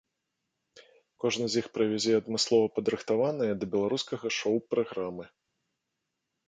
[1.23, 5.25] Кожны з іх прывязе адмыслова падрыхтаваныя да беларускага шоў праграмы.